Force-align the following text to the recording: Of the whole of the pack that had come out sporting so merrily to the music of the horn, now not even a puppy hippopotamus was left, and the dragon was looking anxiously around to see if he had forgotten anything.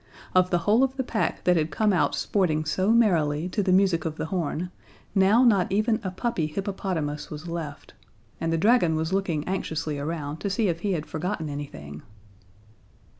Of 0.33 0.49
the 0.49 0.57
whole 0.65 0.81
of 0.81 0.97
the 0.97 1.03
pack 1.03 1.43
that 1.43 1.55
had 1.57 1.69
come 1.69 1.93
out 1.93 2.15
sporting 2.15 2.65
so 2.65 2.89
merrily 2.91 3.47
to 3.49 3.61
the 3.61 3.71
music 3.71 4.03
of 4.03 4.15
the 4.15 4.25
horn, 4.33 4.71
now 5.13 5.43
not 5.43 5.71
even 5.71 5.99
a 6.03 6.09
puppy 6.09 6.47
hippopotamus 6.47 7.29
was 7.29 7.47
left, 7.47 7.93
and 8.39 8.51
the 8.51 8.57
dragon 8.57 8.95
was 8.95 9.13
looking 9.13 9.47
anxiously 9.47 9.99
around 9.99 10.37
to 10.37 10.49
see 10.49 10.69
if 10.69 10.79
he 10.79 10.93
had 10.93 11.05
forgotten 11.05 11.49
anything. 11.49 12.01